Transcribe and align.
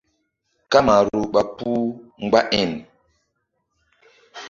Kamaru 0.71 1.19
ɓa 1.33 1.41
puh 1.57 1.83
mgba 2.23 2.39
iŋ. 2.61 2.71